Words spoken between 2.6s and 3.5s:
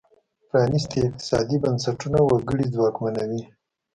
ځواکمنوي.